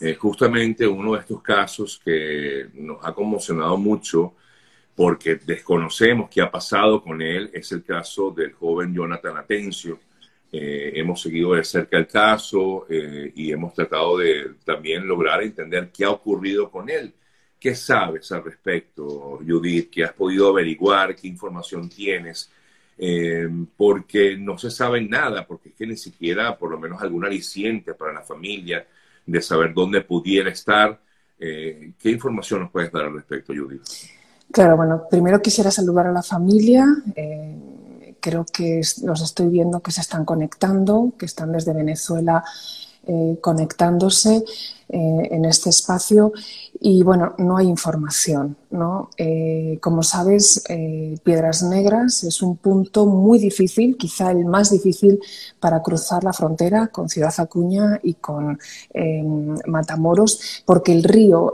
eh, 0.00 0.14
justamente 0.14 0.86
uno 0.86 1.12
de 1.14 1.20
estos 1.20 1.40
casos 1.40 2.00
que 2.04 2.68
nos 2.74 2.98
ha 3.04 3.14
conmocionado 3.14 3.76
mucho 3.76 4.34
porque 4.96 5.36
desconocemos 5.36 6.28
qué 6.30 6.40
ha 6.42 6.50
pasado 6.50 7.02
con 7.02 7.22
él 7.22 7.50
es 7.52 7.70
el 7.72 7.84
caso 7.84 8.30
del 8.30 8.52
joven 8.52 8.92
Jonathan 8.94 9.36
Atencio. 9.36 10.00
Eh, 10.50 10.92
hemos 10.96 11.20
seguido 11.22 11.54
de 11.54 11.64
cerca 11.64 11.96
el 11.96 12.06
caso 12.06 12.86
eh, 12.88 13.32
y 13.34 13.52
hemos 13.52 13.74
tratado 13.74 14.18
de 14.18 14.54
también 14.64 15.06
lograr 15.06 15.42
entender 15.42 15.90
qué 15.92 16.04
ha 16.04 16.10
ocurrido 16.10 16.70
con 16.70 16.90
él. 16.90 17.12
¿Qué 17.58 17.74
sabes 17.74 18.30
al 18.32 18.44
respecto, 18.44 19.38
Judith? 19.46 19.90
¿Qué 19.90 20.04
has 20.04 20.12
podido 20.12 20.48
averiguar? 20.48 21.14
¿Qué 21.16 21.28
información 21.28 21.88
tienes? 21.88 22.50
porque 23.76 24.36
no 24.36 24.56
se 24.56 24.70
sabe 24.70 25.00
nada, 25.00 25.44
porque 25.44 25.70
es 25.70 25.74
que 25.74 25.84
ni 25.84 25.96
siquiera 25.96 26.56
por 26.56 26.70
lo 26.70 26.78
menos 26.78 27.02
algún 27.02 27.24
aliciente 27.24 27.92
para 27.94 28.12
la 28.12 28.22
familia 28.22 28.86
de 29.26 29.40
saber 29.40 29.72
dónde 29.74 30.00
pudiera 30.02 30.50
estar. 30.50 31.00
Eh, 31.38 31.94
¿Qué 31.98 32.10
información 32.10 32.60
nos 32.60 32.70
puedes 32.70 32.92
dar 32.92 33.04
al 33.04 33.14
respecto, 33.14 33.52
Judith? 33.52 33.82
Claro, 34.50 34.76
bueno, 34.76 35.02
primero 35.10 35.40
quisiera 35.42 35.70
saludar 35.70 36.06
a 36.06 36.12
la 36.12 36.22
familia. 36.22 36.86
Eh, 37.16 38.16
creo 38.20 38.44
que 38.44 38.80
los 39.02 39.22
estoy 39.22 39.48
viendo 39.48 39.80
que 39.80 39.90
se 39.90 40.00
están 40.00 40.24
conectando, 40.24 41.12
que 41.18 41.26
están 41.26 41.52
desde 41.52 41.72
Venezuela 41.72 42.44
eh, 43.06 43.38
conectándose. 43.40 44.44
En 44.86 45.44
este 45.46 45.70
espacio 45.70 46.32
y 46.78 47.02
bueno, 47.02 47.34
no 47.38 47.56
hay 47.56 47.66
información. 47.66 48.56
¿No? 48.74 49.08
Eh, 49.16 49.78
como 49.80 50.02
sabes, 50.02 50.64
eh, 50.68 51.16
Piedras 51.22 51.62
Negras 51.62 52.24
es 52.24 52.42
un 52.42 52.56
punto 52.56 53.06
muy 53.06 53.38
difícil, 53.38 53.96
quizá 53.96 54.32
el 54.32 54.44
más 54.44 54.70
difícil 54.70 55.20
para 55.60 55.80
cruzar 55.80 56.24
la 56.24 56.32
frontera 56.32 56.88
con 56.88 57.08
Ciudad 57.08 57.32
Acuña 57.38 58.00
y 58.02 58.14
con 58.14 58.58
em, 58.92 59.56
Matamoros, 59.66 60.62
porque 60.66 60.92
el 60.92 61.04
río 61.04 61.52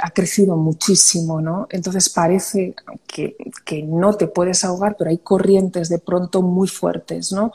ha 0.00 0.10
crecido 0.10 0.56
muchísimo, 0.56 1.40
¿no? 1.40 1.66
Entonces 1.70 2.08
parece 2.08 2.74
que, 3.06 3.36
que, 3.64 3.82
no 3.82 4.14
te 4.14 4.28
puedes 4.28 4.64
ahogar, 4.64 4.96
pero 4.96 5.10
hay 5.10 5.18
corrientes 5.18 5.88
de 5.88 5.98
pronto 5.98 6.42
muy 6.42 6.68
fuertes, 6.68 7.32
¿no? 7.32 7.52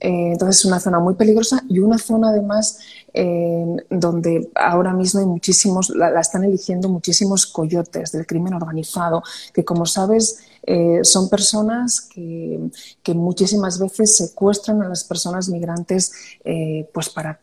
entonces 0.00 0.58
es 0.58 0.64
una 0.66 0.80
zona 0.80 0.98
muy 0.98 1.14
peligrosa 1.14 1.62
y 1.68 1.78
una 1.78 1.96
zona 1.96 2.28
además 2.28 2.78
donde 3.90 4.50
ahora 4.54 4.92
mismo 4.92 5.20
hay 5.20 5.26
muchísimos, 5.26 5.88
la, 5.90 6.20
están 6.20 6.44
eligiendo 6.44 6.88
muchísimos 6.88 7.46
coyotes 7.46 8.12
del 8.12 8.26
crimen 8.26 8.43
organizado, 8.52 9.22
que 9.54 9.64
como 9.64 9.86
sabes 9.86 10.40
eh, 10.66 11.00
son 11.02 11.28
personas 11.28 12.00
que, 12.00 12.58
muchísimas 13.14 13.78
veces 13.78 14.16
secuestran 14.16 14.82
a 14.82 14.88
las 14.88 15.04
personas 15.04 15.48
migrantes 15.48 16.12
eh, 16.44 16.88
pues 16.92 17.08
para 17.08 17.38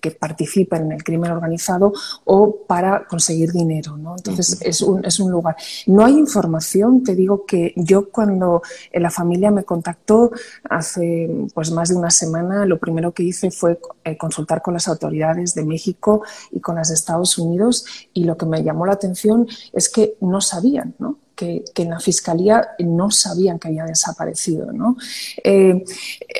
que 0.00 0.10
participen 0.12 0.82
en 0.86 0.92
el 0.92 1.04
crimen 1.04 1.30
organizado 1.30 1.92
o 2.24 2.56
para 2.66 3.06
conseguir 3.06 3.52
dinero. 3.52 3.96
¿no? 3.96 4.16
Entonces 4.16 4.58
es, 4.62 4.80
un, 4.80 5.04
es 5.04 5.18
un 5.20 5.30
lugar. 5.30 5.56
No 5.86 6.04
hay 6.04 6.18
información, 6.18 7.02
te 7.02 7.14
digo 7.14 7.44
que 7.44 7.72
yo 7.76 8.10
cuando 8.10 8.62
la 8.92 9.10
familia 9.10 9.50
me 9.50 9.64
contactó 9.64 10.30
hace 10.68 11.28
pues 11.54 11.70
más 11.70 11.88
de 11.88 11.96
una 11.96 12.10
semana, 12.10 12.66
lo 12.66 12.78
primero 12.78 13.12
que 13.12 13.22
hice 13.22 13.50
fue 13.50 13.78
eh, 14.04 14.16
consultar 14.16 14.62
con 14.62 14.74
las 14.74 14.88
autoridades 14.88 15.54
de 15.54 15.64
México 15.64 16.22
y 16.50 16.60
con 16.60 16.76
las 16.76 16.88
de 16.88 16.94
Estados 16.94 17.38
Unidos 17.38 17.84
y 18.12 18.24
lo 18.24 18.36
que 18.36 18.46
me 18.46 18.62
llamó 18.62 18.86
la 18.86 18.92
atención 18.92 19.46
es 19.72 19.88
que 19.88 20.16
no 20.20 20.40
sabían, 20.40 20.94
¿no? 20.98 21.18
Que, 21.36 21.62
en 21.76 21.90
la 21.90 22.00
fiscalía 22.00 22.70
no 22.80 23.10
sabían 23.10 23.58
que 23.58 23.68
había 23.68 23.84
desaparecido. 23.84 24.72
¿no? 24.72 24.96
Eh, 25.44 25.84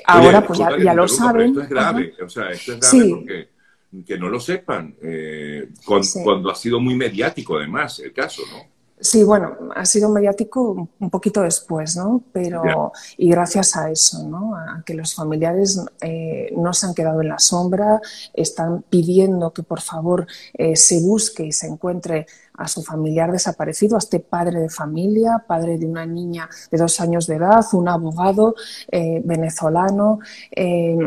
ahora 0.06 0.44
pues 0.44 0.58
ya, 0.58 0.94
lo 0.94 1.06
saben. 1.06 1.50
Esto 1.50 1.62
es 1.62 1.68
grave, 1.68 2.14
o 2.24 2.28
sea, 2.28 2.50
esto 2.50 2.72
es 2.72 2.80
grave 2.80 3.08
porque 3.10 3.56
que 4.04 4.18
no 4.18 4.28
lo 4.28 4.40
sepan, 4.40 4.94
eh, 5.02 5.68
cuando, 5.84 6.50
ha 6.50 6.54
sido 6.54 6.80
muy 6.80 6.96
mediático 6.96 7.56
además 7.56 8.00
el 8.00 8.12
caso, 8.12 8.42
¿no? 8.50 8.75
Sí, 9.06 9.22
bueno, 9.22 9.56
ha 9.74 9.84
sido 9.84 10.08
mediático 10.08 10.88
un 10.98 11.10
poquito 11.10 11.42
después, 11.42 11.96
¿no? 11.96 12.22
Pero, 12.32 12.92
y 13.16 13.30
gracias 13.30 13.76
a 13.76 13.90
eso, 13.90 14.26
¿no? 14.26 14.56
A 14.56 14.82
que 14.84 14.94
los 14.94 15.14
familiares 15.14 15.80
eh, 16.00 16.52
no 16.56 16.72
se 16.72 16.86
han 16.86 16.94
quedado 16.94 17.20
en 17.20 17.28
la 17.28 17.38
sombra, 17.38 18.00
están 18.34 18.82
pidiendo 18.88 19.52
que 19.52 19.62
por 19.62 19.80
favor 19.80 20.26
se 20.74 21.00
busque 21.00 21.44
y 21.44 21.52
se 21.52 21.66
encuentre 21.68 22.26
a 22.56 22.68
su 22.68 22.82
familiar 22.82 23.32
desaparecido, 23.32 23.96
a 23.96 23.98
este 23.98 24.20
padre 24.20 24.60
de 24.60 24.68
familia, 24.68 25.44
padre 25.46 25.78
de 25.78 25.86
una 25.86 26.06
niña 26.06 26.48
de 26.70 26.78
dos 26.78 27.00
años 27.00 27.26
de 27.26 27.36
edad, 27.36 27.64
un 27.72 27.88
abogado 27.88 28.54
eh, 28.90 29.20
venezolano. 29.24 30.20
Eh, 30.50 30.98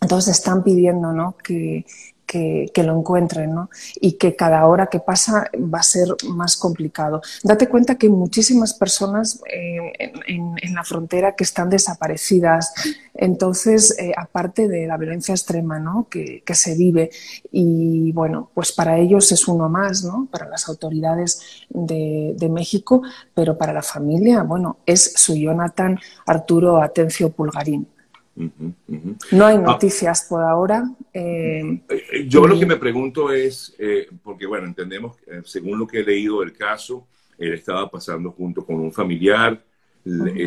entonces 0.00 0.36
están 0.36 0.62
pidiendo 0.62 1.12
¿no? 1.12 1.36
que, 1.42 1.84
que, 2.32 2.82
lo 2.82 2.98
encuentren 2.98 3.54
¿no? 3.54 3.70
y 4.00 4.12
que 4.12 4.34
cada 4.34 4.66
hora 4.66 4.86
que 4.86 5.00
pasa 5.00 5.50
va 5.54 5.80
a 5.80 5.82
ser 5.82 6.08
más 6.28 6.56
complicado. 6.56 7.20
Date 7.42 7.68
cuenta 7.68 7.96
que 7.96 8.08
muchísimas 8.08 8.74
personas 8.74 9.42
eh, 9.52 10.12
en, 10.26 10.74
la 10.74 10.84
frontera 10.84 11.36
que 11.36 11.44
están 11.44 11.68
desaparecidas, 11.68 12.72
entonces, 13.14 13.98
eh, 13.98 14.12
aparte 14.16 14.68
de 14.68 14.86
la 14.86 14.96
violencia 14.96 15.34
extrema 15.34 15.78
¿no? 15.78 16.08
que, 16.08 16.42
se 16.52 16.74
vive, 16.74 17.10
y 17.50 18.12
bueno, 18.12 18.50
pues 18.54 18.72
para 18.72 18.98
ellos 18.98 19.32
es 19.32 19.48
uno 19.48 19.68
más, 19.68 20.04
¿no? 20.04 20.28
para 20.30 20.48
las 20.48 20.68
autoridades 20.68 21.40
de, 21.68 22.34
de 22.36 22.48
México, 22.48 23.02
pero 23.34 23.58
para 23.58 23.72
la 23.72 23.82
familia, 23.82 24.42
bueno, 24.42 24.78
es 24.86 25.12
su 25.16 25.34
Jonathan 25.34 25.98
Arturo 26.26 26.82
Atencio 26.82 27.30
Pulgarín. 27.30 27.86
No 28.34 29.46
hay 29.46 29.56
ah. 29.56 29.60
noticias 29.60 30.26
por 30.28 30.42
ahora. 30.42 30.84
Eh, 31.12 31.82
eh, 31.88 32.26
yo 32.26 32.46
lo 32.46 32.58
que 32.58 32.66
me 32.66 32.76
pregunto 32.76 33.30
es, 33.30 33.74
eh, 33.78 34.08
porque 34.22 34.46
bueno, 34.46 34.66
entendemos, 34.66 35.16
según 35.44 35.78
lo 35.78 35.86
que 35.86 36.00
he 36.00 36.04
leído 36.04 36.40
del 36.40 36.52
caso, 36.52 37.06
él 37.38 37.52
estaba 37.52 37.90
pasando 37.90 38.30
junto 38.30 38.64
con 38.64 38.76
un 38.76 38.92
familiar, 38.92 39.62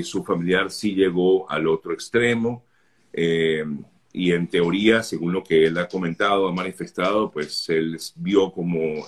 su 0.04 0.24
familiar 0.24 0.70
sí 0.70 0.94
llegó 0.94 1.50
al 1.50 1.68
otro 1.68 1.94
extremo, 1.94 2.64
y 3.14 4.32
en 4.32 4.48
teoría, 4.48 5.04
según 5.04 5.34
lo 5.34 5.44
que 5.44 5.66
él 5.66 5.78
ha 5.78 5.88
comentado, 5.88 6.48
ha 6.48 6.54
manifestado, 6.54 7.32
pues 7.32 7.70
él 7.70 7.98
vio 8.16 8.52
como 8.52 9.06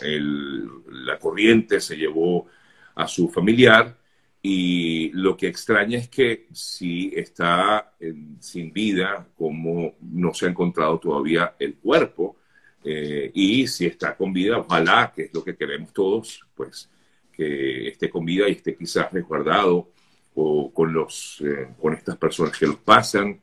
la 0.89 1.17
corriente 1.19 1.79
se 1.79 1.97
llevó 1.97 2.47
a 2.95 3.07
su 3.07 3.29
familiar 3.29 3.95
y 4.41 5.09
lo 5.13 5.35
que 5.35 5.47
extraña 5.47 5.97
es 5.97 6.09
que 6.09 6.47
si 6.53 7.11
está 7.15 7.93
sin 8.39 8.71
vida, 8.71 9.27
como 9.37 9.95
no 10.01 10.33
se 10.33 10.45
ha 10.45 10.49
encontrado 10.49 10.99
todavía 10.99 11.55
el 11.59 11.75
cuerpo, 11.75 12.37
eh, 12.83 13.31
y 13.33 13.67
si 13.67 13.85
está 13.85 14.15
con 14.15 14.31
vida, 14.31 14.59
ojalá, 14.59 15.11
que 15.13 15.23
es 15.23 15.33
lo 15.33 15.43
que 15.43 15.55
queremos 15.55 15.91
todos, 15.91 16.47
pues 16.55 16.89
que 17.33 17.89
esté 17.89 18.09
con 18.09 18.25
vida 18.25 18.47
y 18.47 18.53
esté 18.53 18.75
quizás 18.75 19.11
resguardado 19.11 19.89
o 20.35 20.71
con, 20.71 20.93
los, 20.93 21.43
eh, 21.45 21.67
con 21.79 21.93
estas 21.93 22.17
personas 22.17 22.57
que 22.57 22.65
los 22.65 22.77
pasan. 22.77 23.39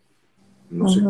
No 0.70 0.88
sé. 0.88 1.00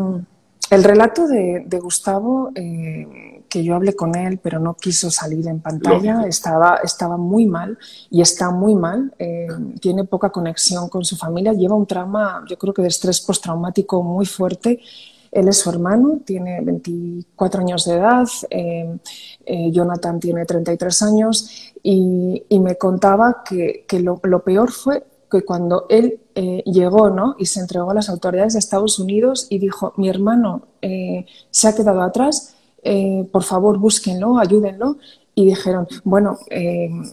El 0.69 0.83
relato 0.83 1.27
de, 1.27 1.79
Gustavo, 1.81 2.51
eh, 2.55 3.34
que 3.55 3.63
yo 3.63 3.73
hablé 3.73 3.95
con 3.95 4.17
él, 4.17 4.37
pero 4.37 4.59
no 4.59 4.73
quiso 4.73 5.09
salir 5.09 5.47
en 5.47 5.61
pantalla, 5.61 6.23
estaba, 6.27 6.79
estaba 6.83 7.15
muy 7.15 7.45
mal 7.45 7.77
y 8.09 8.19
está 8.19 8.51
muy 8.51 8.75
mal. 8.75 9.13
Eh, 9.17 9.47
tiene 9.79 10.03
poca 10.03 10.29
conexión 10.29 10.89
con 10.89 11.05
su 11.05 11.15
familia, 11.15 11.53
lleva 11.53 11.73
un 11.73 11.85
trauma, 11.85 12.43
yo 12.49 12.57
creo 12.57 12.73
que 12.73 12.81
de 12.81 12.89
estrés 12.89 13.21
postraumático 13.21 14.03
muy 14.03 14.25
fuerte. 14.25 14.81
Él 15.31 15.47
es 15.47 15.59
su 15.59 15.69
hermano, 15.69 16.19
tiene 16.25 16.59
24 16.59 17.61
años 17.61 17.85
de 17.85 17.93
edad, 17.93 18.27
eh, 18.49 18.99
Jonathan 19.71 20.19
tiene 20.19 20.45
33 20.45 21.01
años 21.03 21.49
y, 21.81 22.43
me 22.59 22.75
contaba 22.77 23.41
que, 23.49 23.85
lo, 24.01 24.19
lo 24.21 24.43
peor 24.43 24.69
fue 24.73 25.05
que 25.31 25.43
cuando 25.43 25.85
él 25.89 26.19
eh, 26.35 26.63
llegó 26.65 27.09
¿no? 27.09 27.35
y 27.39 27.45
se 27.45 27.59
entregó 27.59 27.91
a 27.91 27.93
las 27.93 28.09
autoridades 28.09 28.53
de 28.53 28.59
Estados 28.59 28.99
Unidos 28.99 29.47
y 29.49 29.59
dijo, 29.59 29.93
mi 29.97 30.09
hermano 30.09 30.63
eh, 30.81 31.25
se 31.49 31.67
ha 31.67 31.75
quedado 31.75 32.01
atrás, 32.01 32.54
eh, 32.85 33.27
por 33.31 33.43
favor 33.43 33.77
búsquenlo, 33.77 34.37
ayúdenlo. 34.37 34.97
Y 35.37 35.45
dijeron, 35.45 35.85
bueno, 36.05 36.39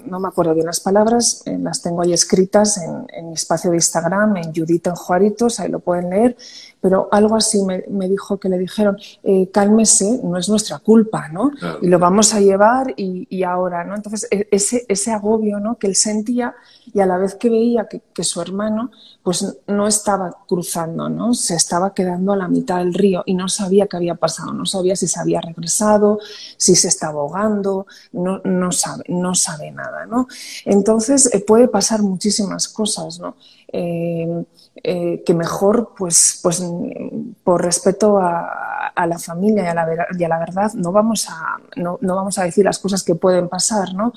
no 0.06 0.20
me 0.20 0.28
acuerdo 0.28 0.54
bien 0.54 0.66
las 0.66 0.78
palabras, 0.78 1.42
las 1.44 1.82
tengo 1.82 2.02
ahí 2.02 2.12
escritas 2.12 2.78
en, 2.78 3.06
en, 3.12 3.28
mi 3.28 3.34
espacio 3.34 3.70
de 3.70 3.78
Instagram, 3.78 4.36
en 4.36 4.54
Judith 4.54 4.86
en 4.86 4.94
Juaritos, 4.94 5.58
ahí 5.58 5.68
lo 5.68 5.80
pueden 5.80 6.10
leer 6.10 6.36
pero 6.82 7.08
algo 7.12 7.36
así 7.36 7.62
me, 7.62 8.08
dijo 8.08 8.38
que 8.38 8.48
le 8.48 8.58
dijeron, 8.58 8.98
eh, 9.22 9.48
cálmese, 9.52 10.20
no 10.24 10.36
es 10.36 10.48
nuestra 10.48 10.80
culpa, 10.80 11.28
¿no? 11.28 11.52
Y 11.80 11.86
lo 11.86 12.00
vamos 12.00 12.34
a 12.34 12.40
llevar 12.40 12.92
y, 12.96 13.44
ahora, 13.44 13.84
¿no? 13.84 13.94
Entonces, 13.94 14.26
e, 14.32 14.48
ese, 14.50 14.84
ese 14.88 15.12
agobio, 15.12 15.60
¿no? 15.60 15.78
Que 15.78 15.86
él 15.86 15.94
sentía 15.94 16.56
y 16.92 16.98
a 16.98 17.06
la 17.06 17.18
vez 17.18 17.36
que 17.36 17.50
veía 17.50 17.86
que, 17.86 18.24
su 18.24 18.40
hermano, 18.40 18.90
pues 19.22 19.58
no 19.68 19.86
estaba 19.86 20.36
cruzando, 20.48 21.08
¿no? 21.08 21.34
Se 21.34 21.54
estaba 21.54 21.94
quedando 21.94 22.32
a 22.32 22.36
la 22.36 22.48
mitad 22.48 22.78
del 22.78 22.94
río 22.94 23.22
y 23.26 23.34
no 23.34 23.48
sabía 23.48 23.86
qué 23.86 23.96
había 23.96 24.16
pasado, 24.16 24.52
no 24.52 24.66
sabía 24.66 24.96
si 24.96 25.06
se 25.06 25.20
había 25.20 25.40
regresado, 25.40 26.18
si 26.56 26.74
se 26.74 26.88
estaba 26.88 27.20
ahogando, 27.20 27.86
no, 28.12 28.40
no 28.44 28.72
sabe, 28.72 29.04
no 29.08 29.34
sabe 29.34 29.70
nada, 29.70 30.06
¿no? 30.06 30.28
Entonces, 30.64 31.32
eh, 31.32 31.40
puede 31.40 31.68
pasar 31.68 32.02
muchísimas 32.02 32.68
cosas, 32.68 33.18
¿no? 33.18 33.36
Eh, 33.72 34.44
eh, 34.84 35.22
que 35.24 35.34
mejor, 35.34 35.94
pues, 35.96 36.40
pues 36.42 36.62
por 37.44 37.62
respeto 37.62 38.18
a, 38.18 38.71
a, 38.94 39.06
la 39.06 39.18
familia 39.18 39.64
y 39.64 39.66
a 39.66 39.74
la, 39.74 40.06
y 40.18 40.24
a, 40.24 40.28
la, 40.28 40.38
verdad, 40.38 40.72
no 40.74 40.92
vamos 40.92 41.28
a, 41.28 41.58
no, 41.76 41.98
no, 42.00 42.16
vamos 42.16 42.38
a 42.38 42.44
decir 42.44 42.64
las 42.64 42.78
cosas 42.78 43.02
que 43.02 43.14
pueden 43.14 43.48
pasar, 43.48 43.94
¿no? 43.94 44.12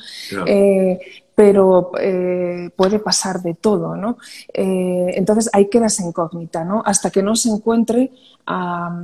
Eh, 0.46 1.00
pero 1.36 1.92
eh, 2.00 2.70
puede 2.76 3.00
pasar 3.00 3.42
de 3.42 3.54
todo, 3.54 3.98
¿no? 3.98 4.18
Eh, 4.54 5.14
entonces 5.16 5.50
hay 5.52 5.68
que 5.68 5.80
esa 5.80 6.04
incógnita, 6.04 6.64
¿no? 6.64 6.82
Hasta 6.86 7.12
que 7.12 7.22
no 7.22 7.36
se 7.36 7.50
encuentre 7.50 8.12
a, 8.48 8.96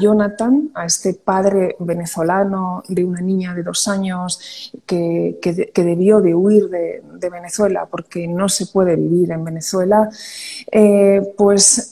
Jonathan, 0.00 0.70
a 0.74 0.86
este 0.86 1.14
padre 1.14 1.76
venezolano 1.78 2.82
de 2.88 3.04
una 3.04 3.20
niña 3.20 3.54
de 3.54 3.62
dos 3.62 3.86
años 3.86 4.72
que, 4.86 5.38
que, 5.42 5.84
debió 5.84 6.20
de 6.20 6.34
huir 6.34 6.68
de, 6.68 7.02
de, 7.18 7.30
Venezuela 7.30 7.86
porque 7.90 8.26
no 8.26 8.48
se 8.48 8.66
puede 8.66 8.96
vivir 8.96 9.32
en 9.32 9.44
Venezuela, 9.44 10.08
eh, 10.70 11.20
pues 11.36 11.90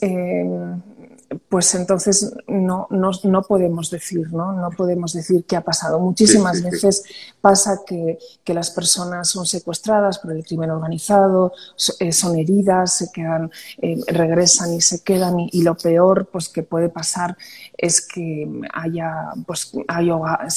pues 1.49 1.73
entonces 1.75 2.33
no, 2.47 2.87
no, 2.89 3.11
no, 3.23 3.41
podemos 3.43 3.89
decir, 3.89 4.31
¿no? 4.31 4.53
No 4.53 4.69
podemos 4.71 5.13
decir 5.13 5.45
qué 5.45 5.55
ha 5.55 5.61
pasado. 5.61 5.99
Muchísimas 5.99 6.61
veces 6.63 7.03
pasa 7.41 7.81
que, 7.85 8.17
que, 8.43 8.53
las 8.53 8.71
personas 8.71 9.29
son 9.29 9.45
secuestradas 9.45 10.19
por 10.19 10.31
el 10.31 10.45
crimen 10.45 10.71
organizado, 10.71 11.53
eh, 11.99 12.11
son 12.11 12.37
heridas, 12.37 12.93
se 12.93 13.11
quedan, 13.11 13.51
eh, 13.81 13.99
regresan 14.07 14.73
y 14.73 14.81
se 14.81 15.03
quedan 15.03 15.39
y, 15.39 15.63
lo 15.63 15.75
peor 15.75 16.27
pues 16.31 16.49
que 16.49 16.63
puede 16.63 16.89
pasar 16.89 17.37
es 17.77 18.05
que 18.05 18.47
haya, 18.73 19.31
pues, 19.45 19.71
se, 19.71 19.83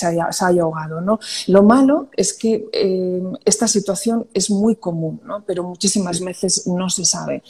haya, 0.06 0.32
se, 0.32 0.44
haya, 0.44 0.62
ahogado, 0.62 1.00
¿no? 1.00 1.18
Lo 1.46 1.62
malo 1.62 2.08
es 2.16 2.32
que 2.32 2.68
eh, 2.72 3.22
esta 3.44 3.68
situación 3.68 4.26
es 4.34 4.50
muy 4.50 4.76
común, 4.76 5.20
¿no? 5.24 5.44
Pero 5.44 5.62
muchísimas 5.62 6.20
veces 6.20 6.66
no 6.66 6.90
se 6.90 7.04
sabe. 7.04 7.42